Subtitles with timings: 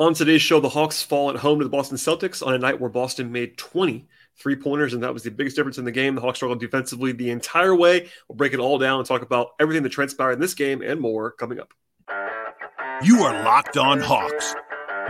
[0.00, 2.80] On today's show, the Hawks fall at home to the Boston Celtics on a night
[2.80, 4.06] where Boston made 20
[4.38, 6.14] three pointers, and that was the biggest difference in the game.
[6.14, 8.08] The Hawks struggled defensively the entire way.
[8.28, 11.00] We'll break it all down and talk about everything that transpired in this game and
[11.00, 11.72] more coming up.
[13.02, 14.54] You are Locked On Hawks,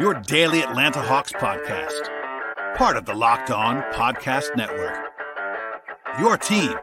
[0.00, 4.96] your daily Atlanta Hawks podcast, part of the Locked On Podcast Network.
[6.18, 6.74] Your team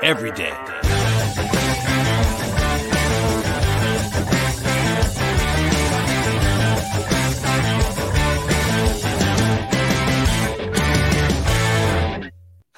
[0.00, 0.56] every day.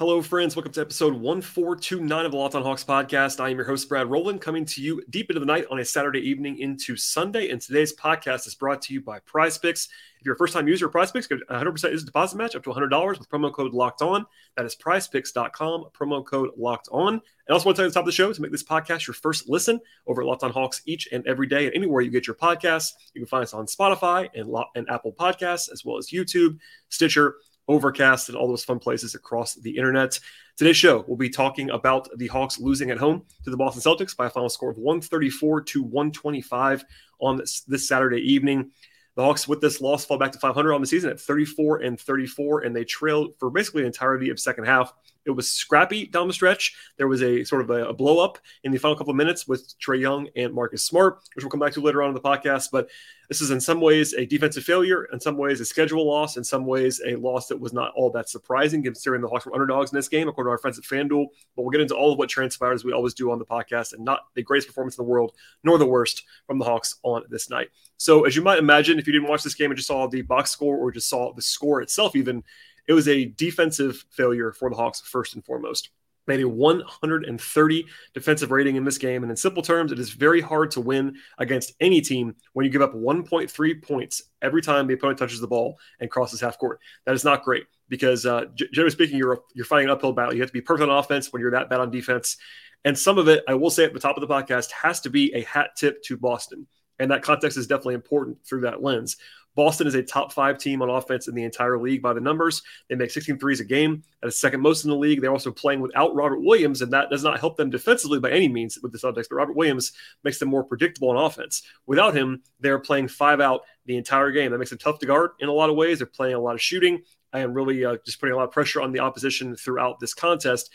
[0.01, 0.55] Hello, friends.
[0.55, 3.39] Welcome to episode 1429 of the Locked on Hawks podcast.
[3.39, 5.85] I am your host, Brad Rowland, coming to you deep into the night on a
[5.85, 7.51] Saturday evening into Sunday.
[7.51, 9.89] And today's podcast is brought to you by Prize Picks.
[10.19, 12.63] If you're a first time user of Prize Picks, 100% is a deposit match up
[12.63, 14.25] to $100 with promo code locked on.
[14.57, 17.13] That is prizepicks.com, promo code locked on.
[17.13, 18.63] And also want to tell you at the top of the show to make this
[18.63, 22.01] podcast your first listen over at Locked on Hawks each and every day and anywhere
[22.01, 22.93] you get your podcasts.
[23.13, 26.57] You can find us on Spotify and, and Apple Podcasts, as well as YouTube,
[26.89, 27.35] Stitcher,
[27.67, 30.19] Overcast, and all those fun places across the internet.
[30.57, 34.15] Today's show, we'll be talking about the Hawks losing at home to the Boston Celtics
[34.15, 36.85] by a final score of 134 to 125
[37.19, 38.71] on this, this Saturday evening.
[39.15, 41.99] The Hawks, with this loss, fall back to 500 on the season at 34 and
[41.99, 44.93] 34, and they trailed for basically the entirety of second half.
[45.25, 46.75] It was scrappy down the stretch.
[46.97, 49.47] There was a sort of a, a blow up in the final couple of minutes
[49.47, 52.21] with Trae Young and Marcus Smart, which we'll come back to later on in the
[52.21, 52.69] podcast.
[52.71, 52.89] But
[53.31, 56.43] this is in some ways a defensive failure, in some ways a schedule loss, in
[56.43, 59.91] some ways a loss that was not all that surprising considering the Hawks were underdogs
[59.91, 61.27] in this game, according to our friends at FanDuel.
[61.55, 63.93] But we'll get into all of what transpired as we always do on the podcast,
[63.93, 65.33] and not the greatest performance in the world,
[65.63, 67.69] nor the worst from the Hawks on this night.
[67.95, 70.23] So, as you might imagine, if you didn't watch this game and just saw the
[70.23, 72.43] box score or just saw the score itself, even
[72.87, 75.89] it was a defensive failure for the Hawks first and foremost
[76.27, 79.23] made a 130 defensive rating in this game.
[79.23, 82.71] And in simple terms, it is very hard to win against any team when you
[82.71, 86.79] give up 1.3 points every time the opponent touches the ball and crosses half court.
[87.05, 90.33] That is not great because, uh, generally speaking, you're you're fighting an uphill battle.
[90.33, 92.37] You have to be perfect on offense when you're that bad on defense.
[92.83, 95.09] And some of it, I will say at the top of the podcast, has to
[95.09, 96.67] be a hat tip to Boston.
[96.97, 99.17] And that context is definitely important through that lens.
[99.55, 102.61] Boston is a top five team on offense in the entire league by the numbers.
[102.89, 104.03] They make 16 threes a game.
[104.21, 105.21] That is second most in the league.
[105.21, 108.47] They're also playing without Robert Williams, and that does not help them defensively by any
[108.47, 109.27] means with the Celtics.
[109.29, 109.91] But Robert Williams
[110.23, 111.63] makes them more predictable on offense.
[111.85, 114.51] Without him, they're playing five out the entire game.
[114.51, 115.99] That makes them tough to guard in a lot of ways.
[115.99, 117.01] They're playing a lot of shooting
[117.33, 120.69] and really uh, just putting a lot of pressure on the opposition throughout this contest.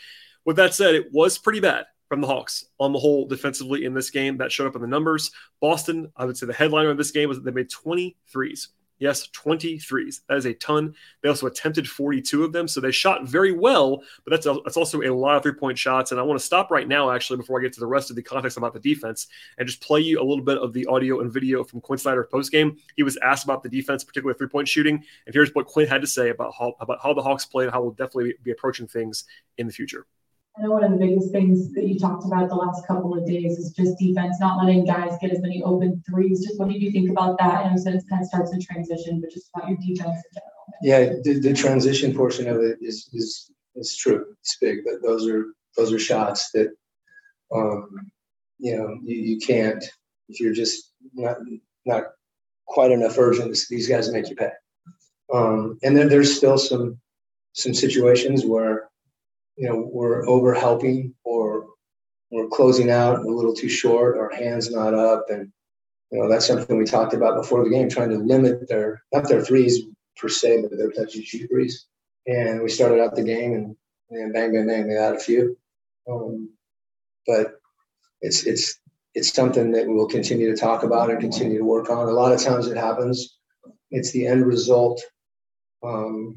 [0.45, 3.93] With that said, it was pretty bad from the Hawks on the whole defensively in
[3.93, 4.37] this game.
[4.37, 5.31] That showed up in the numbers.
[5.61, 8.69] Boston, I would say the headliner of this game was that they made 20 threes.
[8.99, 10.21] Yes, 20 threes.
[10.27, 10.95] That is a ton.
[11.21, 12.67] They also attempted 42 of them.
[12.67, 15.77] So they shot very well, but that's, a, that's also a lot of three point
[15.77, 16.11] shots.
[16.11, 18.15] And I want to stop right now, actually, before I get to the rest of
[18.15, 21.21] the context about the defense and just play you a little bit of the audio
[21.21, 22.77] and video from Quin Snyder post game.
[22.95, 25.03] He was asked about the defense, particularly three point shooting.
[25.25, 27.73] And here's what Quin had to say about how, about how the Hawks played and
[27.73, 29.25] how we'll definitely be approaching things
[29.59, 30.07] in the future.
[30.57, 33.27] I know one of the biggest things that you talked about the last couple of
[33.27, 36.43] days is just defense, not letting guys get as many open threes.
[36.45, 37.65] Just what did you think about that?
[37.65, 40.33] And you said it kind of starts in transition, but just about your defense in
[40.33, 40.57] general.
[40.81, 44.25] Yeah, the, the transition portion of it is is is true.
[44.41, 45.45] It's big, but those are
[45.75, 46.69] those are shots that
[47.53, 48.09] um,
[48.57, 49.83] you know you, you can't
[50.27, 51.37] if you're just not
[51.85, 52.03] not
[52.65, 53.57] quite enough urgent.
[53.69, 54.51] These guys make you pay.
[55.31, 56.99] Um, and then there's still some
[57.53, 58.89] some situations where
[59.57, 61.65] you know, we're over helping or
[62.29, 65.25] we're closing out a little too short, our hands not up.
[65.29, 65.51] And,
[66.11, 69.27] you know, that's something we talked about before the game, trying to limit their, not
[69.27, 69.81] their threes
[70.15, 71.87] per se, but their touch and shoot threes.
[72.27, 73.75] And we started out the game and,
[74.11, 75.57] and bang, bang, bang, we had a few.
[76.09, 76.49] Um,
[77.25, 77.59] but
[78.21, 78.79] it's, it's,
[79.15, 82.07] it's something that we'll continue to talk about and continue to work on.
[82.07, 83.37] A lot of times it happens.
[83.89, 85.01] It's the end result,
[85.83, 86.35] um,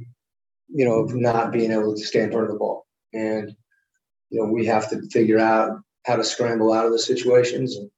[0.69, 3.55] you know, of not being able to stay in front of the ball and
[4.31, 7.91] you know we have to figure out how to scramble out of the situations and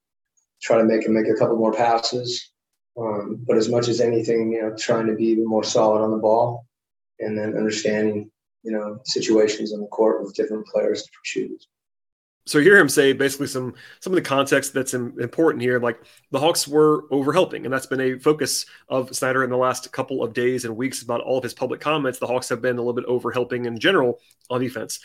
[0.61, 2.51] try to make him make a couple more passes.
[2.97, 6.11] Um, but as much as anything, you know, trying to be even more solid on
[6.11, 6.67] the ball,
[7.19, 8.29] and then understanding,
[8.63, 11.67] you know, situations on the court with different players, different shooters.
[12.45, 15.79] So hear him say basically some some of the context that's important here.
[15.79, 19.91] Like the Hawks were overhelping, and that's been a focus of Snyder in the last
[19.93, 22.19] couple of days and weeks about all of his public comments.
[22.19, 24.19] The Hawks have been a little bit overhelping in general
[24.49, 24.99] on defense.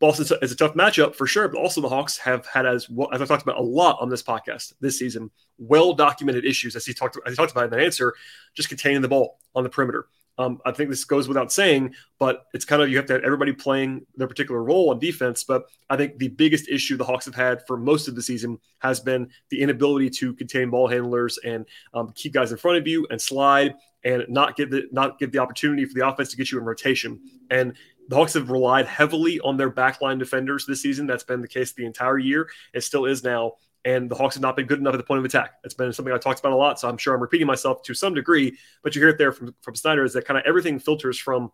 [0.00, 3.08] Boston is a tough matchup for sure, but also the Hawks have had as well
[3.12, 6.84] as I talked about a lot on this podcast this season, well documented issues as
[6.84, 8.12] he talked as he talked about in that answer,
[8.54, 10.08] just containing the ball on the perimeter
[10.38, 13.22] Um, I think this goes without saying, but it's kind of you have to have
[13.22, 15.44] everybody playing their particular role on defense.
[15.44, 18.58] But I think the biggest issue the Hawks have had for most of the season
[18.78, 22.88] has been the inability to contain ball handlers and um, keep guys in front of
[22.88, 23.74] you and slide
[24.04, 26.64] and not get the not get the opportunity for the offense to get you in
[26.64, 27.20] rotation.
[27.50, 27.74] And
[28.08, 31.06] the Hawks have relied heavily on their backline defenders this season.
[31.06, 32.48] That's been the case the entire year.
[32.72, 33.54] It still is now.
[33.84, 35.54] And the Hawks have not been good enough at the point of attack.
[35.62, 36.78] That's been something I talked about a lot.
[36.78, 39.54] So I'm sure I'm repeating myself to some degree, but you hear it there from,
[39.60, 41.50] from Snyder is that kind of everything filters from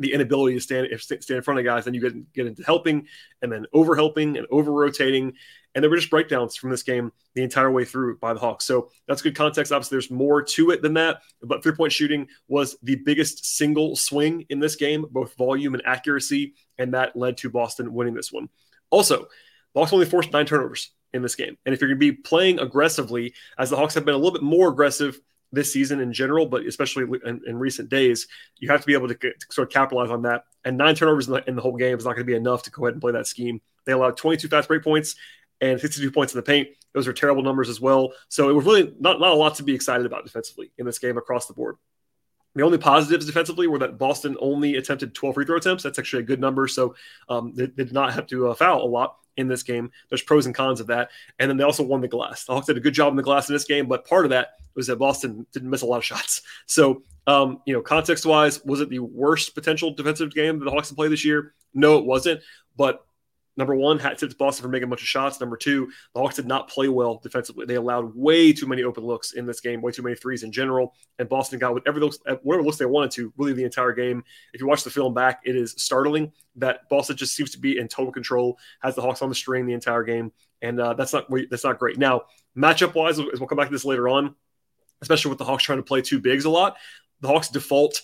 [0.00, 3.06] the inability to stand stand in front of guys, then you get get into helping
[3.42, 5.34] and then over helping and over rotating.
[5.74, 8.64] And there were just breakdowns from this game the entire way through by the Hawks.
[8.64, 9.70] So that's good context.
[9.70, 11.20] Obviously, there's more to it than that.
[11.42, 15.82] But three point shooting was the biggest single swing in this game, both volume and
[15.86, 16.54] accuracy.
[16.78, 18.48] And that led to Boston winning this one.
[18.88, 19.28] Also,
[19.76, 21.56] Hawks only forced nine turnovers in this game.
[21.64, 24.32] And if you're going to be playing aggressively, as the Hawks have been a little
[24.32, 25.20] bit more aggressive
[25.52, 28.28] this season in general, but especially in, in recent days,
[28.58, 30.44] you have to be able to, to, sort of capitalize on that.
[30.64, 32.62] And nine turnovers in the, in the whole game is not going to be enough
[32.64, 33.60] to go ahead and play that scheme.
[33.84, 35.16] They allowed 22 fast break points
[35.60, 36.68] and 62 points in the paint.
[36.92, 38.12] Those are terrible numbers as well.
[38.28, 40.98] So it was really not, not a lot to be excited about defensively in this
[40.98, 41.76] game across the board.
[42.54, 45.84] The only positives defensively were that Boston only attempted 12 free throw attempts.
[45.84, 46.66] That's actually a good number.
[46.66, 46.96] So
[47.28, 49.90] um, they, they, did not have to uh, foul a lot in this game.
[50.08, 51.10] There's pros and cons of that.
[51.38, 52.44] And then they also won the glass.
[52.44, 54.30] The Hawks did a good job in the glass in this game, but part of
[54.30, 56.42] that was that Boston didn't miss a lot of shots.
[56.66, 60.70] So, um, you know, context wise, was it the worst potential defensive game that the
[60.70, 61.52] Hawks have played this year?
[61.74, 62.40] No, it wasn't.
[62.76, 63.04] But
[63.60, 65.38] Number one, hat tip to Boston for making a bunch of shots.
[65.38, 67.66] Number two, the Hawks did not play well defensively.
[67.66, 70.50] They allowed way too many open looks in this game, way too many threes in
[70.50, 70.94] general.
[71.18, 74.24] And Boston got whatever looks, whatever looks they wanted to, really the entire game.
[74.54, 77.76] If you watch the film back, it is startling that Boston just seems to be
[77.76, 80.32] in total control, has the Hawks on the string the entire game,
[80.62, 81.98] and uh, that's not that's not great.
[81.98, 82.22] Now,
[82.56, 84.34] matchup wise, as we'll come back to this later on,
[85.02, 86.78] especially with the Hawks trying to play two bigs a lot.
[87.20, 88.00] The Hawks default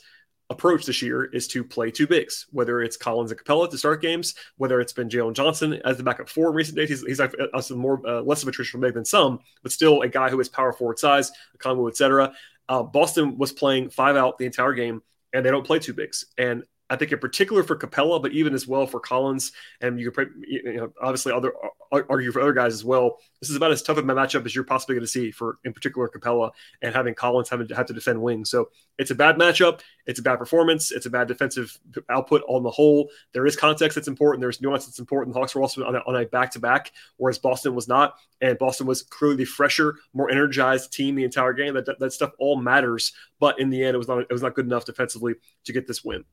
[0.51, 4.01] approach this year is to play two bigs, whether it's Collins and Capela to start
[4.01, 6.89] games, whether it's been Jalen Johnson as the backup four in recent days.
[6.89, 10.03] He's, he's like a, more uh, less of a traditional big than some, but still
[10.03, 12.33] a guy who is power forward size, a combo, etc.
[12.69, 15.03] Uh, Boston was playing five out the entire game,
[15.33, 16.27] and they don't play two bigs.
[16.39, 20.11] And I think in particular for Capela, but even as well for Collins, and you
[20.13, 21.53] could you know, obviously other
[21.91, 23.19] argue for other guys as well.
[23.41, 25.59] This is about as tough of a matchup as you're possibly going to see for,
[25.65, 26.51] in particular, Capela
[26.83, 28.51] and having Collins having to have to defend wings.
[28.51, 29.81] So it's a bad matchup.
[30.07, 30.93] It's a bad performance.
[30.93, 31.77] It's a bad defensive
[32.09, 33.11] output on the whole.
[33.33, 34.41] There is context that's important.
[34.41, 35.35] There's nuance that's important.
[35.35, 38.87] The Hawks were also on a, back to back, whereas Boston was not, and Boston
[38.87, 41.75] was clearly the fresher, more energized team the entire game.
[41.75, 44.43] That, that, that stuff all matters, but in the end, it was not it was
[44.43, 45.35] not good enough defensively
[45.65, 46.25] to get this win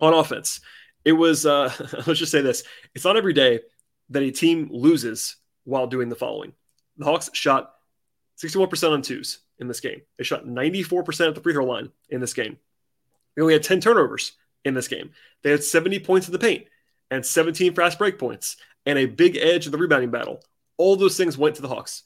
[0.00, 0.60] on offense.
[1.04, 1.72] It was, uh,
[2.06, 2.64] let's just say this
[2.94, 3.60] it's not every day
[4.10, 6.52] that a team loses while doing the following.
[6.96, 7.74] The Hawks shot
[8.38, 10.02] 61% on twos in this game.
[10.18, 12.58] They shot 94% at the free throw line in this game.
[13.34, 14.32] They only had 10 turnovers
[14.64, 15.10] in this game.
[15.42, 16.66] They had 70 points in the paint
[17.10, 20.42] and 17 fast break points and a big edge in the rebounding battle.
[20.76, 22.02] All those things went to the Hawks.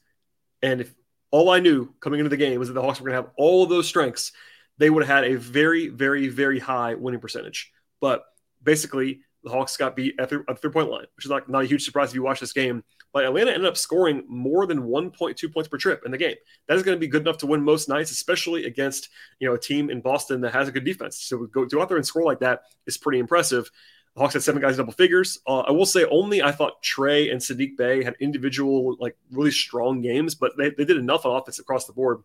[0.62, 0.94] And if
[1.30, 3.32] all I knew coming into the game was that the Hawks were going to have
[3.36, 4.32] all of those strengths,
[4.78, 7.72] they would have had a very, very, very high winning percentage.
[8.00, 8.24] But
[8.62, 11.66] basically, the Hawks got beat at the, three point line, which is not, not a
[11.66, 12.84] huge surprise if you watch this game.
[13.12, 16.36] But Atlanta ended up scoring more than 1.2 points per trip in the game.
[16.68, 19.08] That is going to be good enough to win most nights, especially against
[19.38, 21.16] you know a team in Boston that has a good defense.
[21.18, 23.70] So go, go out there and score like that is pretty impressive.
[24.14, 25.38] The Hawks had seven guys double figures.
[25.46, 29.52] Uh, I will say only I thought Trae and Saddiq Bey had individual like really
[29.52, 32.22] strong games, but they, they did enough on offense across the board.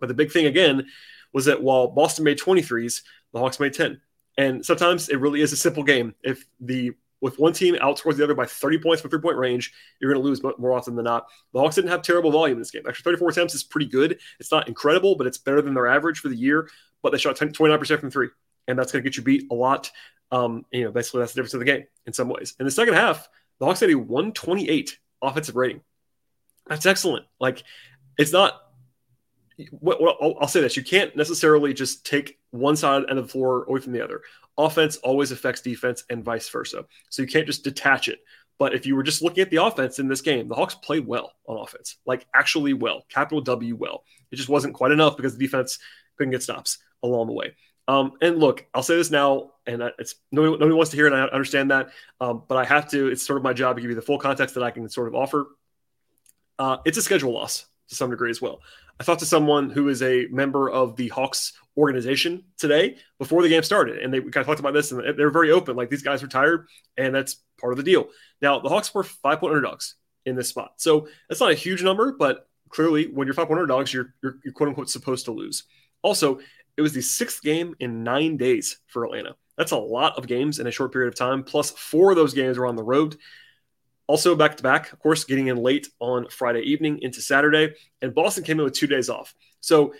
[0.00, 0.86] But the big thing again
[1.32, 4.00] was that while Boston made 23s, the Hawks made 10.
[4.36, 6.14] And sometimes it really is a simple game.
[6.22, 9.72] If the with one team outscores the other by 30 points from three point range,
[9.98, 11.26] you're going to lose more often than not.
[11.54, 12.82] The Hawks didn't have terrible volume in this game.
[12.86, 14.18] Actually, 34 attempts is pretty good.
[14.38, 16.68] It's not incredible, but it's better than their average for the year.
[17.02, 18.28] But they shot 10, 29% from three,
[18.68, 19.90] and that's going to get you beat a lot.
[20.30, 22.54] Um, you know, basically that's the difference of the game in some ways.
[22.58, 23.26] In the second half,
[23.58, 25.80] the Hawks had a 128 offensive rating.
[26.66, 27.24] That's excellent.
[27.40, 27.62] Like,
[28.18, 28.60] it's not
[29.70, 33.80] well, I'll say this: you can't necessarily just take one side of the floor away
[33.80, 34.22] from the other.
[34.56, 36.84] Offense always affects defense, and vice versa.
[37.10, 38.20] So you can't just detach it.
[38.58, 41.06] But if you were just looking at the offense in this game, the Hawks played
[41.06, 44.04] well on offense, like actually well, capital W well.
[44.30, 45.78] It just wasn't quite enough because the defense
[46.16, 47.56] couldn't get stops along the way.
[47.86, 51.12] Um, and look, I'll say this now, and it's nobody, nobody wants to hear it.
[51.12, 53.08] I understand that, um, but I have to.
[53.08, 55.08] It's sort of my job to give you the full context that I can sort
[55.08, 55.46] of offer.
[56.58, 58.60] Uh, it's a schedule loss to some degree as well.
[59.04, 63.50] I talked to someone who is a member of the Hawks organization today before the
[63.50, 65.76] game started, and they kind of talked about this, and they're very open.
[65.76, 68.08] Like these guys retired, and that's part of the deal.
[68.40, 71.82] Now the Hawks were five point underdogs in this spot, so that's not a huge
[71.82, 75.32] number, but clearly when you're five point underdogs, you're, you're, you're quote unquote supposed to
[75.32, 75.64] lose.
[76.00, 76.40] Also,
[76.78, 79.36] it was the sixth game in nine days for Atlanta.
[79.58, 81.44] That's a lot of games in a short period of time.
[81.44, 83.18] Plus, four of those games were on the road.
[84.06, 87.74] Also, back to back, of course, getting in late on Friday evening into Saturday.
[88.02, 89.34] And Boston came in with two days off.
[89.60, 89.94] So,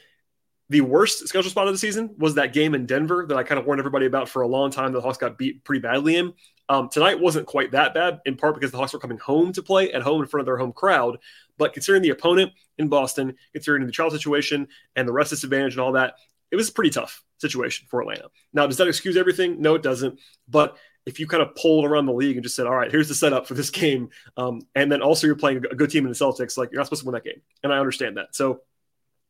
[0.71, 3.59] the worst schedule spot of the season was that game in Denver that I kind
[3.59, 4.93] of warned everybody about for a long time.
[4.93, 6.33] The Hawks got beat pretty badly in.
[6.71, 9.63] Um, tonight wasn't quite that bad, in part because the Hawks were coming home to
[9.63, 11.19] play at home in front of their home crowd.
[11.59, 15.81] But considering the opponent in Boston, considering the child situation and the rest disadvantage and
[15.81, 16.15] all that,
[16.51, 18.29] it was a pretty tough situation for Atlanta.
[18.53, 19.61] Now, does that excuse everything?
[19.61, 20.19] No, it doesn't.
[20.49, 23.09] But if you kind of pulled around the league and just said, all right, here's
[23.09, 26.11] the setup for this game, um, and then also you're playing a good team in
[26.11, 27.41] the Celtics, like you're not supposed to win that game.
[27.63, 28.35] And I understand that.
[28.35, 28.63] So,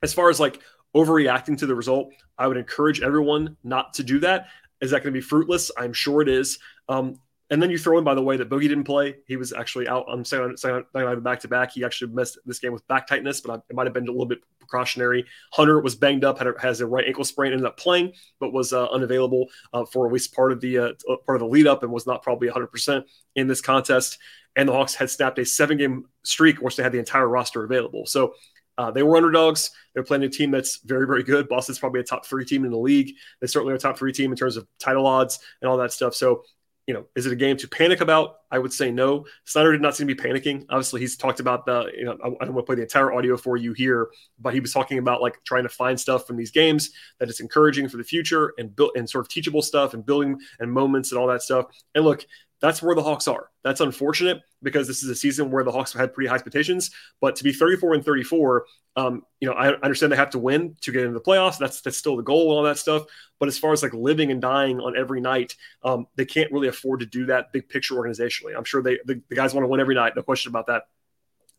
[0.02, 0.60] as far as like
[0.94, 4.48] overreacting to the result, I would encourage everyone not to do that.
[4.80, 5.70] Is that going to be fruitless?
[5.78, 6.58] I'm sure it is.
[6.88, 7.18] Um,
[7.50, 9.16] and then you throw in, by the way, that Boogie didn't play.
[9.26, 11.72] He was actually out on second night back to back.
[11.72, 14.26] He actually missed this game with back tightness, but it might have been a little
[14.26, 15.24] bit precautionary.
[15.52, 18.52] Hunter was banged up, had a, has a right ankle sprain, ended up playing, but
[18.52, 20.92] was uh, unavailable uh, for at least part of the uh,
[21.26, 24.18] part of the lead up, and was not probably 100 percent in this contest.
[24.56, 27.64] And the Hawks had snapped a seven game streak, which they had the entire roster
[27.64, 28.06] available.
[28.06, 28.34] So
[28.76, 29.70] uh, they were underdogs.
[29.92, 31.48] They're playing a team that's very, very good.
[31.48, 33.14] Boston's probably a top three team in the league.
[33.40, 35.92] They certainly are a top three team in terms of title odds and all that
[35.92, 36.14] stuff.
[36.14, 36.44] So
[36.86, 38.36] you know, is it a game to panic about?
[38.50, 39.24] I would say no.
[39.44, 40.66] Snyder did not seem to be panicking.
[40.68, 43.12] Obviously, he's talked about the, you know, I, I don't want to play the entire
[43.12, 46.36] audio for you here, but he was talking about like trying to find stuff from
[46.36, 49.94] these games that it's encouraging for the future and build and sort of teachable stuff
[49.94, 51.66] and building and moments and all that stuff.
[51.94, 52.26] And look,
[52.60, 53.50] that's where the Hawks are.
[53.62, 56.90] That's unfortunate because this is a season where the Hawks had pretty high expectations.
[57.20, 60.76] But to be 34 and 34, um, you know, I understand they have to win
[60.82, 61.58] to get into the playoffs.
[61.58, 63.04] That's that's still the goal and all that stuff.
[63.38, 66.68] But as far as like living and dying on every night, um, they can't really
[66.68, 68.56] afford to do that big picture organizationally.
[68.56, 70.84] I'm sure they the, the guys want to win every night, no question about that.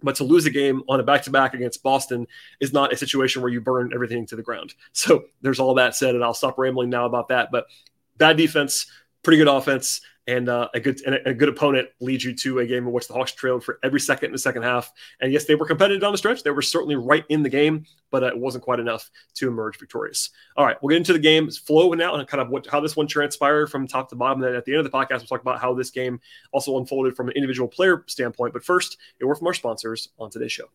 [0.02, 2.28] But to lose a game on a back to back against Boston
[2.60, 4.74] is not a situation where you burn everything to the ground.
[4.94, 7.52] So there's all that said, and I'll stop rambling now about that.
[7.52, 7.66] But
[8.18, 8.88] bad defense,
[9.24, 12.66] pretty good offense and uh, a good and a, good opponent leads you to a
[12.66, 14.92] game in which the Hawks trailed for every second in the second half.
[15.22, 17.86] And yes, they were competitive down the stretch; they were certainly right in the game,
[18.12, 20.32] but uh, it wasn't quite enough to emerge victorious.
[20.58, 22.96] All right, we'll get into the game's flow now and kind of what how this
[22.96, 24.42] one transpired from top to bottom.
[24.42, 26.20] And then at the end of the podcast, we'll talk about how this game
[26.52, 28.54] also unfolded from an individual player standpoint.
[28.54, 30.66] But first, a word from our sponsors on today's show.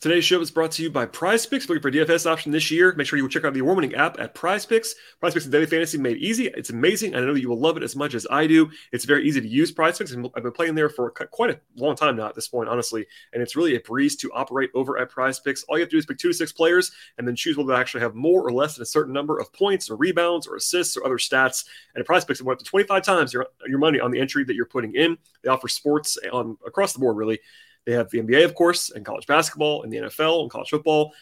[0.00, 1.68] Today's show is brought to you by Prize Picks.
[1.68, 2.94] Looking for DFS option this year?
[2.94, 4.94] Make sure you check out the award-winning app at Prize Picks.
[5.20, 6.46] Prize Picks is daily fantasy made easy.
[6.46, 7.14] It's amazing.
[7.14, 8.70] I know you will love it as much as I do.
[8.92, 11.96] It's very easy to use Prize Picks, I've been playing there for quite a long
[11.96, 13.04] time now at this point, honestly.
[13.34, 15.64] And it's really a breeze to operate over at Prize Picks.
[15.64, 17.74] All you have to do is pick two to six players, and then choose whether
[17.74, 20.56] they actually have more or less than a certain number of points or rebounds or
[20.56, 21.66] assists or other stats.
[21.94, 24.20] And at Prize Picks, it went up to 25 times your, your money on the
[24.20, 25.18] entry that you're putting in.
[25.42, 27.40] They offer sports on across the board, really.
[27.86, 31.12] They have the NBA, of course, and college basketball, and the NFL, and college football,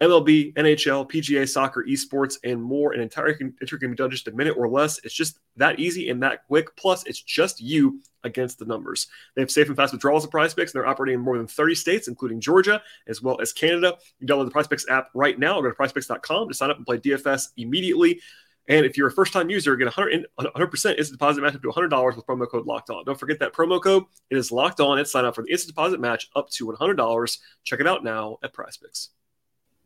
[0.00, 2.92] MLB, NHL, PGA, soccer, esports, and more.
[2.92, 4.98] An entire entry can be done just a minute or less.
[5.02, 6.74] It's just that easy and that quick.
[6.76, 9.08] Plus, it's just you against the numbers.
[9.34, 11.48] They have safe and fast withdrawals of prize picks, and they're operating in more than
[11.48, 13.96] 30 states, including Georgia, as well as Canada.
[14.20, 16.76] You download the prize picks app right now or go to prizepicks.com to sign up
[16.76, 18.20] and play DFS immediately.
[18.68, 21.68] And if you're a first time user, get 100, 100% instant deposit match up to
[21.68, 23.04] $100 with promo code locked on.
[23.04, 24.04] Don't forget that promo code.
[24.30, 24.98] It is locked on.
[24.98, 27.38] It's sign up for the instant deposit match up to $100.
[27.64, 29.08] Check it out now at PrizePicks.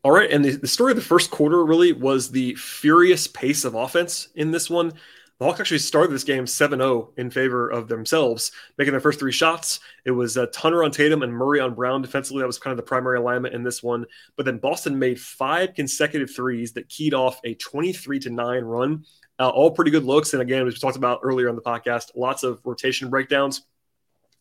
[0.03, 0.29] All right.
[0.31, 4.29] And the, the story of the first quarter really was the furious pace of offense
[4.35, 4.95] in this one.
[5.43, 9.19] The Hawks actually started this game 7 0 in favor of themselves, making their first
[9.19, 9.81] three shots.
[10.05, 12.43] It was uh, Hunter on Tatum and Murray on Brown defensively.
[12.43, 14.07] That was kind of the primary alignment in this one.
[14.37, 19.05] But then Boston made five consecutive threes that keyed off a 23 to 9 run.
[19.37, 20.33] Uh, all pretty good looks.
[20.33, 23.63] And again, as we talked about earlier on the podcast, lots of rotation breakdowns,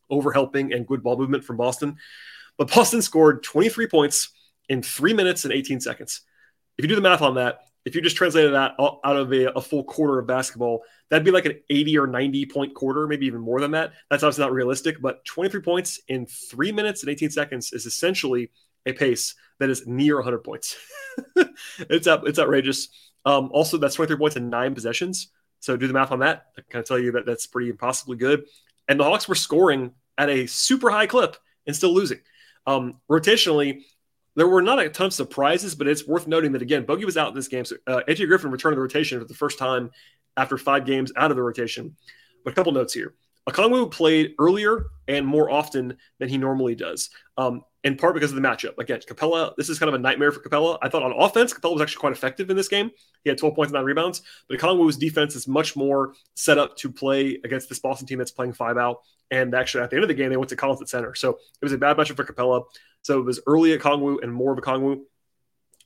[0.08, 1.96] overhelping, and good ball movement from Boston.
[2.56, 4.28] But Boston scored 23 points
[4.68, 6.20] in three minutes and 18 seconds.
[6.78, 9.52] If you do the math on that, if you just translated that out of a,
[9.52, 13.26] a, full quarter of basketball, that'd be like an 80 or 90 point quarter, maybe
[13.26, 13.92] even more than that.
[14.08, 18.50] That's obviously not realistic, but 23 points in three minutes and 18 seconds is essentially
[18.86, 20.76] a pace that is near 100 points.
[21.78, 22.88] it's up, it's outrageous.
[23.24, 25.28] Um, also, that's 23 points in nine possessions.
[25.60, 26.46] So do the math on that.
[26.58, 28.44] I can tell you that that's pretty impossibly good.
[28.88, 31.36] And the Hawks were scoring at a super high clip
[31.66, 32.18] and still losing.
[32.66, 33.82] Um, rotationally,
[34.34, 37.16] there were not a ton of surprises, but it's worth noting that again, Bogi was
[37.16, 37.64] out in this game.
[37.64, 39.90] So uh, AJ Griffin returned to the rotation for the first time
[40.36, 41.96] after five games out of the rotation.
[42.44, 43.14] But a couple notes here.
[43.48, 48.36] Okongwu played earlier and more often than he normally does, um, in part because of
[48.36, 48.78] the matchup.
[48.78, 50.78] Again, Capela, this is kind of a nightmare for Capela.
[50.82, 52.90] I thought on offense, Capela was actually quite effective in this game.
[53.24, 56.76] He had 12 points and nine rebounds, but Okongwu's defense is much more set up
[56.78, 58.98] to play against this Boston team that's playing five out.
[59.30, 61.14] And actually, at the end of the game, they went to Collins at center.
[61.14, 62.64] So it was a bad matchup for Capela.
[63.02, 65.00] So it was early Okongwu and more of Okongwu.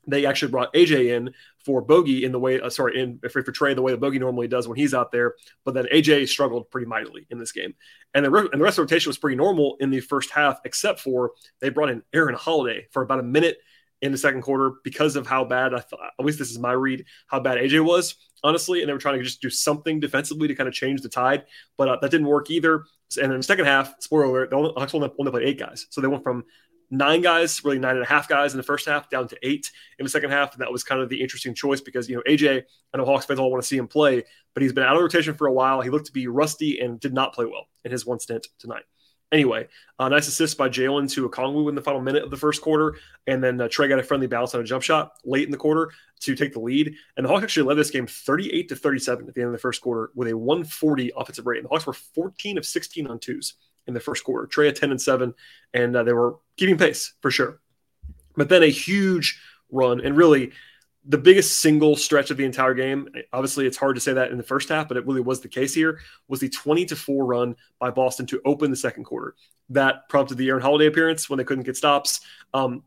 [0.06, 1.34] They actually brought AJ in
[1.64, 4.20] for Bogi in the way, uh, sorry, in for, for Trae the way that Bogi
[4.20, 5.34] normally does when he's out there.
[5.64, 7.74] But then AJ struggled pretty mightily in this game,
[8.14, 10.60] and the and the rest of the rotation was pretty normal in the first half,
[10.64, 13.58] except for they brought in Aaron Holiday for about a minute
[14.02, 16.12] in the second quarter because of how bad I thought.
[16.18, 19.18] At least this is my read how bad AJ was, honestly, and they were trying
[19.18, 21.44] to just do something defensively to kind of change the tide,
[21.76, 22.84] but uh, that didn't work either.
[23.20, 26.00] And in the second half, spoiler alert, the Hawks only, only played eight guys, so
[26.00, 26.44] they went from
[26.90, 29.70] nine guys, really nine and a half guys in the first half, down to eight
[29.98, 30.52] in the second half.
[30.52, 32.62] And that was kind of the interesting choice because, you know, AJ,
[32.92, 34.24] I know Hawks fans all want to see him play,
[34.54, 35.80] but he's been out of rotation for a while.
[35.80, 38.84] He looked to be rusty and did not play well in his one stint tonight.
[39.32, 39.66] Anyway,
[39.98, 42.96] uh, nice assist by Jalen to Okongwu in the final minute of the first quarter.
[43.26, 45.56] And then uh, Trae got a friendly bounce on a jump shot late in the
[45.56, 45.90] quarter
[46.20, 46.94] to take the lead.
[47.16, 49.58] And the Hawks actually led this game 38 to 37 at the end of the
[49.58, 51.58] first quarter with a 140 offensive rate.
[51.58, 53.54] And the Hawks were 14 of 16 on twos
[53.86, 54.46] in the first quarter.
[54.46, 55.34] Trae at 10 and 7,
[55.74, 57.60] and uh, they were keeping pace for sure.
[58.36, 59.40] But then a huge
[59.70, 60.52] run, and really
[61.08, 63.08] the biggest single stretch of the entire game.
[63.32, 65.48] Obviously, it's hard to say that in the first half, but it really was the
[65.48, 66.00] case here.
[66.28, 69.34] Was the 20 to 4 run by Boston to open the second quarter.
[69.70, 72.20] That prompted the Aaron Holiday appearance when they couldn't get stops.
[72.52, 72.82] Um,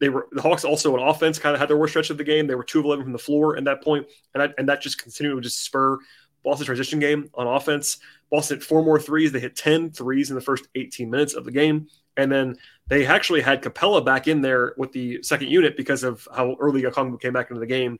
[0.00, 2.24] they were the Hawks also on offense kind of had their worst stretch of the
[2.24, 2.46] game.
[2.46, 4.80] They were two of eleven from the floor at that point, and that, and that
[4.80, 5.98] just continued to just spur
[6.44, 7.98] Boston transition game on offense.
[8.30, 9.32] Boston hit four more threes.
[9.32, 11.88] They hit 10 threes in the first 18 minutes of the game.
[12.16, 12.56] And then
[12.88, 16.82] they actually had Capela back in there with the second unit because of how early
[16.82, 17.98] Okongwu came back into the game.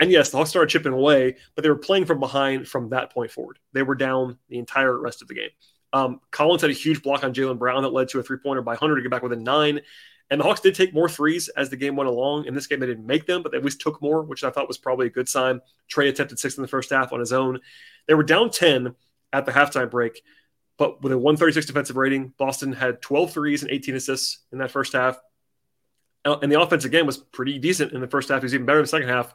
[0.00, 3.12] And yes, the Hawks started chipping away, but they were playing from behind from that
[3.12, 3.58] point forward.
[3.72, 5.50] They were down the entire rest of the game.
[5.92, 8.62] Um, Collins had a huge block on Jaylen Brown that led to a three pointer
[8.62, 9.80] by Hunter to get back within nine.
[10.34, 12.46] And the Hawks did take more threes as the game went along.
[12.46, 14.50] In this game, they didn't make them, but they at least took more, which I
[14.50, 15.60] thought was probably a good sign.
[15.88, 17.60] Trae attempted six in the first half on his own.
[18.08, 18.96] They were down 10
[19.32, 20.22] at the halftime break,
[20.76, 24.72] but with a 136 defensive rating, Boston had 12 threes and 18 assists in that
[24.72, 25.20] first half.
[26.24, 28.40] Uh, and the offense, again, was pretty decent in the first half.
[28.40, 29.32] He was even better in the second half.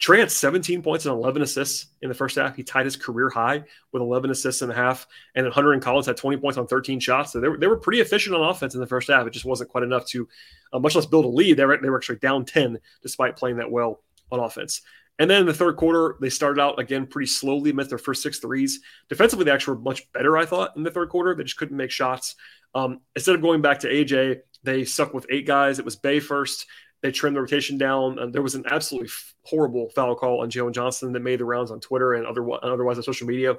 [0.00, 2.56] Trae had 17 points and 11 assists in the first half.
[2.56, 5.06] He tied his career high with 11 assists in the half.
[5.34, 7.32] And then Hunter and Collins had 20 points on 13 shots.
[7.32, 9.26] So they were, they were pretty efficient on offense in the first half.
[9.26, 10.26] It just wasn't quite enough to,
[10.72, 11.58] uh, much less build a lead.
[11.58, 14.02] They were, they were actually down 10 despite playing that well
[14.32, 14.80] on offense.
[15.18, 18.22] And then in the third quarter, they started out again pretty slowly, missed their first
[18.22, 18.80] six threes.
[19.10, 21.34] Defensively, they actually were much better, I thought, in the third quarter.
[21.34, 22.36] They just couldn't make shots.
[22.74, 25.78] Um, instead of going back to AJ, they stuck with eight guys.
[25.78, 26.64] It was Bey first.
[27.02, 28.18] They trimmed the rotation down.
[28.18, 29.10] And there was an absolutely
[29.42, 32.64] horrible foul call on Jalen Johnson that made the rounds on Twitter and other, and
[32.64, 33.56] otherwise on social media.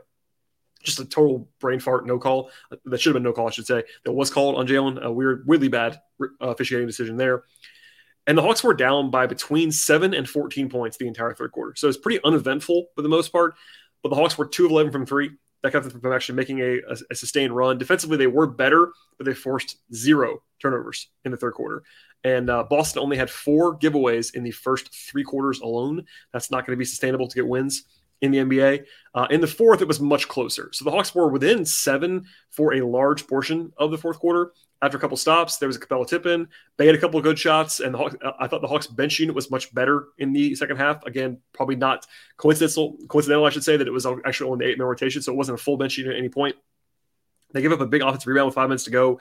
[0.83, 2.49] Just a total brain fart, no call.
[2.85, 3.83] That should have been no call, I should say.
[4.03, 5.01] That was called on Jalen.
[5.01, 7.43] A weird, really bad uh, officiating decision there.
[8.27, 11.73] And the Hawks were down by between seven and 14 points the entire third quarter.
[11.75, 13.55] So it's pretty uneventful for the most part.
[14.03, 15.31] But the Hawks were two of 11 from three.
[15.63, 17.77] That kept them from actually making a, a, a, sustained run.
[17.77, 21.83] Defensively, they were better, but they forced zero turnovers in the third quarter.
[22.23, 26.05] And uh, Boston only had four giveaways in the first three quarters alone.
[26.33, 27.83] That's not going to be sustainable to get wins
[28.21, 28.85] in the NBA.
[29.13, 30.69] Uh, in the fourth, it was much closer.
[30.73, 34.53] So the Hawks were within seven for a large portion of the fourth quarter.
[34.83, 36.47] After a couple stops, there was a Capela tip in.
[36.77, 39.19] They had a couple of good shots, and Hawks, uh, I thought the Hawks bench
[39.19, 41.05] unit was much better in the second half.
[41.05, 44.79] Again, probably not coincidental, coincidental, I should say, that it was actually on the eight
[44.79, 46.55] man rotation, so it wasn't a full bench unit at any point.
[47.53, 49.19] They gave up a big offensive rebound with five minutes to go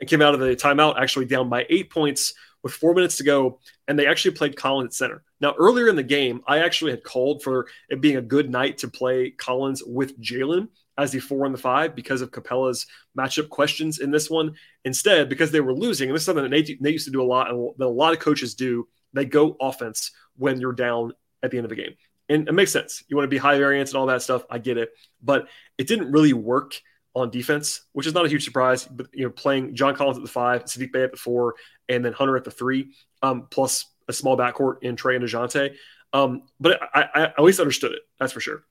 [0.00, 3.24] and came out of the timeout actually down by eight points with four minutes to
[3.24, 5.22] go, and they actually played Collins at center.
[5.40, 8.78] Now, earlier in the game, I actually had called for it being a good night
[8.78, 12.86] to play Collins with Jalen as the four and the five because of Capela's
[13.18, 14.54] matchup questions in this one.
[14.84, 17.22] Instead, because they were losing, and this is something that Nate, Nate used to do
[17.22, 21.12] a lot, and that a lot of coaches do, they go offense when you're down
[21.42, 21.94] at the end of a game.
[22.28, 23.04] And it makes sense.
[23.08, 24.44] You want to be high variance and all that stuff.
[24.48, 24.90] I get it.
[25.22, 26.74] But it didn't really work
[27.14, 28.84] on defense, which is not a huge surprise.
[28.84, 31.54] But you know, playing John Collins at the five, Saddiq Bey at the four,
[31.88, 35.74] and then Hunter at the three, um, plus a small backcourt in Trae and Dejounte.
[36.12, 38.00] Um, but I, I, at least understood it.
[38.18, 38.64] That's for sure.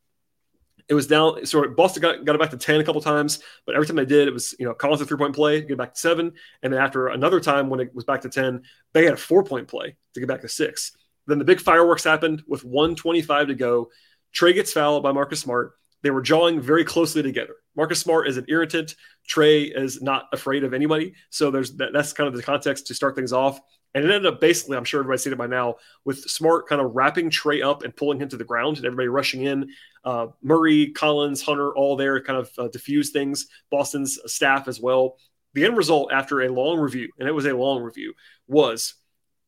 [0.92, 1.46] It was down.
[1.46, 4.04] So Boston got, got it back to 10 a couple times, but every time they
[4.04, 6.34] did, it was, you know, Collins a three point play, get back to seven.
[6.62, 9.42] And then after another time when it was back to 10, they had a four
[9.46, 10.92] point play to get back to six.
[11.28, 13.90] Then the big fireworks happened with 125 to go.
[14.36, 15.76] Trae gets fouled by Marcus Smart.
[16.02, 17.56] They were jawing very closely together.
[17.78, 18.96] Marcus Smart is an irritant.
[19.34, 21.14] Trae is not afraid of anybody.
[21.30, 23.62] So there's that, that's kind of the context to start things off.
[23.94, 25.76] And it ended up basically, I'm sure everybody's seen it by now,
[26.06, 29.10] with Smart kind of wrapping Trae up and pulling him to the ground and everybody
[29.10, 29.70] rushing in.
[30.06, 33.48] Uh, Murray, Collins, Hunter, all there kind of uh, diffuse things.
[33.70, 35.18] Boston's staff as well.
[35.54, 38.14] The end result after a long review, and it was a long review,
[38.48, 38.94] was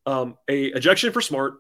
[0.06, 1.56] um, a ejection for Smart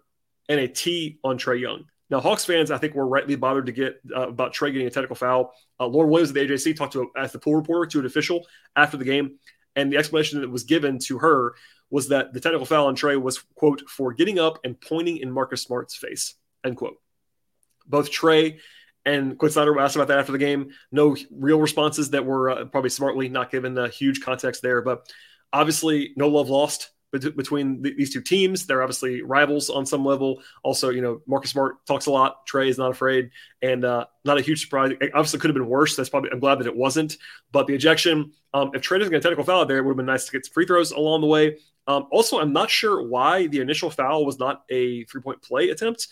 [0.49, 1.85] and a T on Trae Young.
[2.09, 4.91] Now, Hawks fans, I think, were rightly bothered to get uh, about Trae getting a
[4.91, 5.53] technical foul.
[5.79, 8.45] Uh, Lauren Williams of the AJC talked to, as the pool reporter, to an official
[8.75, 9.39] after the game,
[9.75, 11.53] and the explanation that was given to her
[11.93, 15.31] was that the technical foul on Trae was, quote, for getting up and pointing in
[15.31, 16.33] Marcus Smart's face,
[16.65, 16.95] end quote.
[17.85, 18.57] Both Trae
[19.05, 20.71] and Quin Snyder asked about that after the game.
[20.91, 25.07] No real responses that were uh, probably smartly not given the huge context there, but
[25.53, 28.65] obviously no love lost between these two teams.
[28.65, 30.41] They're obviously rivals on some level.
[30.63, 32.47] Also, you know, Marcus Smart talks a lot.
[32.47, 33.29] Trae is not afraid,
[33.61, 34.91] and uh, not a huge surprise.
[34.99, 35.95] It obviously, could have been worse.
[35.95, 36.31] That's probably.
[36.31, 37.17] I'm glad that it wasn't.
[37.51, 39.97] But the ejection, um, if Trae doesn't get a technical foul there, it would have
[39.97, 41.57] been nice to get free throws along the way.
[41.87, 45.69] Um, also, I'm not sure why the initial foul was not a three point play
[45.69, 46.07] attempt.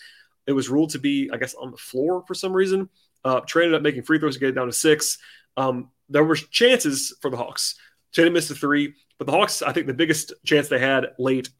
[0.47, 2.89] It was ruled to be, I guess, on the floor for some reason.
[3.23, 5.17] Uh, Trae ended up making free throws to get it down to six.
[5.57, 7.75] Um, there were chances for the Hawks.
[8.13, 11.51] Trae missed a three, but the Hawks, I think the biggest chance they had late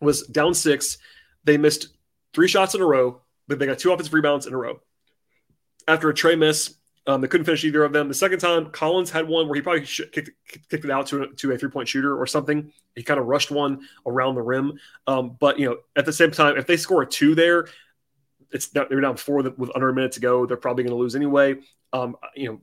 [0.00, 0.98] was down six.
[1.44, 1.96] They missed
[2.34, 4.80] three shots in a row, but they got two offensive rebounds in a row.
[5.86, 6.74] After a Trae miss,
[7.06, 8.08] um, they couldn't finish either of them.
[8.08, 11.28] The second time, Collins had one where he probably kicked, kicked, it out to a,
[11.28, 12.72] to a three point shooter or something.
[12.96, 14.72] He kind of rushed one around the rim.
[15.06, 17.68] Um, but you know, at the same time, if they score a two there,
[18.50, 20.46] it's they're down four with under a minute to go.
[20.46, 21.58] They're probably going to lose anyway.
[21.92, 22.60] Um, you know,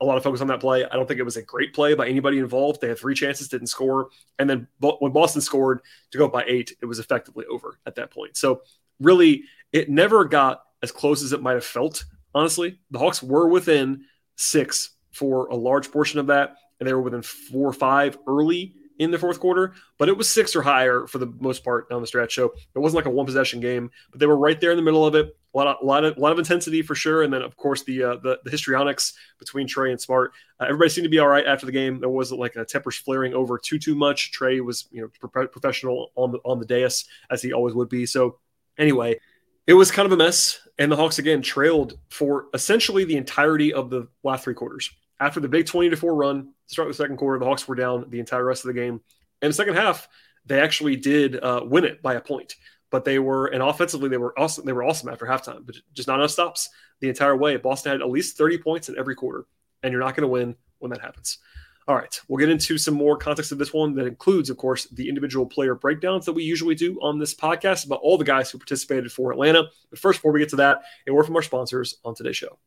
[0.00, 0.84] a lot of focus on that play.
[0.84, 2.80] I don't think it was a great play by anybody involved.
[2.80, 4.08] They had three chances, didn't score,
[4.38, 5.80] and then when Boston scored
[6.12, 8.36] to go up by eight, it was effectively over at that point.
[8.36, 8.62] So
[9.00, 12.78] really, it never got as close as it might have felt honestly.
[12.90, 14.04] The Hawks were within
[14.36, 18.74] six for a large portion of that, and they were within four or five early
[18.98, 22.00] in the fourth quarter, but it was six or higher for the most part down
[22.00, 22.34] the stretch.
[22.34, 24.82] So it wasn't like a one possession game, but they were right there in the
[24.82, 25.36] middle of it.
[25.54, 27.22] A lot of, a lot of, a lot of intensity for sure.
[27.22, 30.32] And then of course the, uh, the, the histrionics between Trae and Smart.
[30.60, 32.00] Uh, everybody seemed to be all right after the game.
[32.00, 34.32] There wasn't like a tempers flaring over too too much.
[34.38, 37.88] Trae was you know pro- professional on the on the dais as he always would
[37.88, 38.04] be.
[38.04, 38.38] So
[38.76, 39.18] anyway,
[39.66, 40.60] it was kind of a mess.
[40.78, 44.90] And the Hawks again trailed for essentially the entirety of the last three quarters.
[45.20, 48.08] After the big 20 to 4 run start the second quarter, the Hawks were down
[48.08, 49.00] the entire rest of the game.
[49.42, 50.08] And the second half,
[50.46, 52.54] they actually did uh, win it by a point.
[52.90, 54.64] But they were, and offensively, they were awesome.
[54.64, 56.70] They were awesome after halftime, but just not enough stops
[57.00, 57.56] the entire way.
[57.56, 59.46] Boston had at least 30 points in every quarter,
[59.82, 61.38] and you're not going to win when that happens.
[61.86, 64.84] All right, we'll get into some more context of this one that includes, of course,
[64.86, 68.50] the individual player breakdowns that we usually do on this podcast about all the guys
[68.50, 69.64] who participated for Atlanta.
[69.88, 72.58] But first, before we get to that, a word from our sponsors on today's show.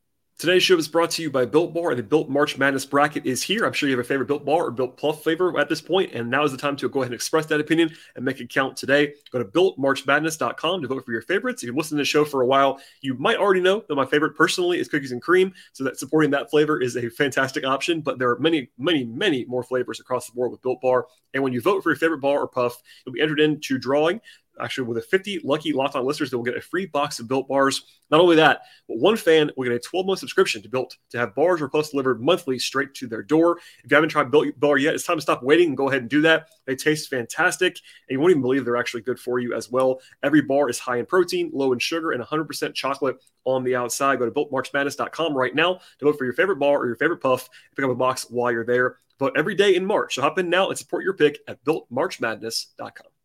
[0.41, 1.91] Today's show is brought to you by Built Bar.
[1.91, 3.63] And the Built March Madness bracket is here.
[3.63, 6.13] I'm sure you have a favorite Built Bar or Built Puff flavor at this point,
[6.13, 8.49] and now is the time to go ahead and express that opinion and make it
[8.49, 9.13] count today.
[9.31, 11.61] Go to BuiltMarchMadness.com to vote for your favorites.
[11.61, 14.07] If you've listened to the show for a while, you might already know that my
[14.07, 18.01] favorite personally is cookies and cream, so that supporting that flavor is a fantastic option.
[18.01, 21.05] But there are many, many, many more flavors across the board with Built Bar.
[21.35, 24.21] And when you vote for your favorite bar or puff, you'll be entered into drawing
[24.61, 27.27] actually with a 50 lucky Locked On listeners that will get a free box of
[27.27, 27.99] Built bars.
[28.09, 31.17] Not only that, but one fan will get a 12 month subscription to Built to
[31.17, 33.57] have bars or puffs delivered monthly straight to their door.
[33.83, 36.01] If you haven't tried Built bar yet, it's time to stop waiting and go ahead
[36.01, 36.49] and do that.
[36.65, 40.01] They taste fantastic, and you won't even believe they're actually good for you as well.
[40.23, 44.19] Every bar is high in protein, low in sugar, and 100% chocolate on the outside.
[44.19, 47.49] Go to BuiltMarchMadness.com right now to vote for your favorite bar or your favorite puff.
[47.75, 48.97] Pick up a box while you're there.
[49.19, 50.15] Vote every day in March.
[50.15, 53.20] So hop in now and support your pick at BuiltMarchMadness.com.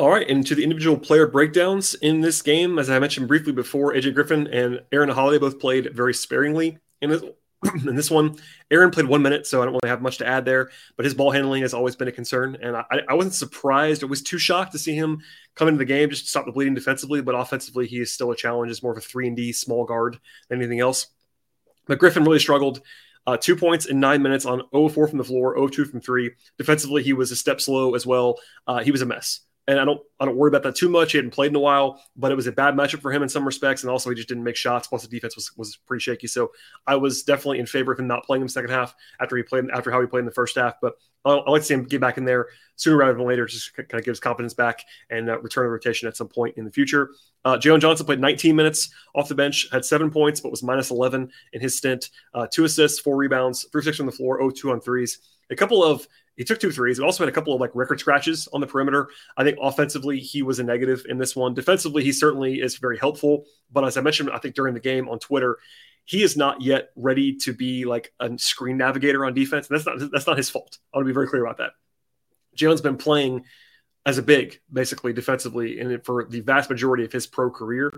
[0.00, 3.52] All right, and to the individual player breakdowns in this game, as I mentioned briefly
[3.52, 7.22] before, AJ Griffin and Aaron Holiday both played very sparingly in this,
[7.86, 8.36] in this one.
[8.70, 11.12] Aaron played one minute, so I don't really have much to add there, but his
[11.12, 14.02] ball handling has always been a concern, and I, I wasn't surprised.
[14.02, 15.20] I was too shocked to see him
[15.54, 18.30] come into the game just to stop the bleeding defensively, but offensively, he is still
[18.30, 18.70] a challenge.
[18.70, 21.08] It's more of a three and D small guard than anything else.
[21.86, 22.80] But Griffin really struggled.
[23.26, 26.00] Uh, two points in nine minutes on 0 4 from the floor, 0 2 from
[26.00, 26.30] three.
[26.56, 28.38] Defensively, he was a step slow as well.
[28.66, 31.12] Uh, he was a mess and I don't I don't worry about that too much.
[31.12, 33.28] He hadn't played in a while, but it was a bad matchup for him in
[33.28, 34.88] some respects, and also he just didn't make shots.
[34.88, 36.26] Plus the defense was was pretty shaky.
[36.26, 36.50] So
[36.88, 39.44] I was definitely in favor of him not playing in the second half after he
[39.44, 40.74] played after how he played in the first half.
[40.82, 43.76] But I like to see him get back in there sooner rather than later, just
[43.76, 46.64] kind of get his confidence back and uh, return to rotation at some point in
[46.64, 47.10] the future.
[47.44, 50.90] Uh, Jalen Johnson played 19 minutes off the bench, had seven points, but was minus
[50.90, 52.08] 11 in his stint.
[52.34, 55.18] Uh, two assists, four rebounds, three six on the floor, 0-2 on threes.
[55.50, 56.06] A couple of
[56.40, 56.96] he took two threes.
[56.96, 59.10] He also had a couple of like record scratches on the perimeter.
[59.36, 61.52] I think offensively he was a negative in this one.
[61.52, 63.44] Defensively, he certainly is very helpful.
[63.70, 65.58] But as I mentioned, I think during the game on Twitter,
[66.06, 69.68] he is not yet ready to be like a screen navigator on defense.
[69.68, 70.78] And that's not that's not his fault.
[70.94, 71.72] I want to be very clear about that.
[72.56, 73.44] Jalen's been playing
[74.06, 77.92] as a big, basically defensively, and for the vast majority of his pro career.